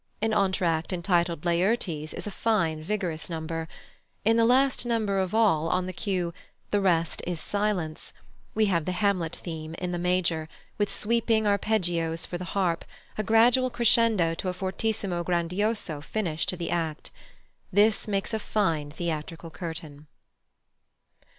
[0.19, 3.67] An entr'acte entitled "Laertes" is a fine, vigorous number.
[4.25, 6.33] In the last number of all, on the cue
[6.71, 8.11] "The rest is silence,"
[8.55, 12.83] we have the Hamlet theme in the major, with sweeping arpeggios for the harp,
[13.15, 17.11] a gradual crescendo to a fortissimo grandioso finish to the act.
[17.71, 20.07] This makes a fine theatrical curtain.